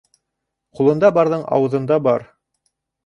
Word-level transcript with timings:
Ҡулында 0.79 1.11
барҙың 1.17 1.43
ауыҙында 1.59 1.99
бар. 2.09 2.27